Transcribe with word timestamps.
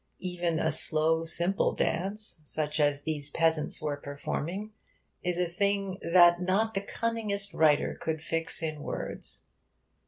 Even 0.17 0.57
a 0.57 0.71
slow, 0.71 1.25
simple 1.25 1.75
dance, 1.75 2.41
such 2.43 2.79
as 2.79 3.03
these 3.03 3.29
peasants 3.29 3.79
were 3.79 3.97
performing, 3.97 4.71
is 5.21 5.37
a 5.37 5.45
thing 5.45 5.99
that 6.01 6.41
not 6.41 6.73
the 6.73 6.81
cunningest 6.81 7.53
writer 7.53 7.93
could 8.01 8.23
fix 8.23 8.63
in 8.63 8.81
words. 8.81 9.45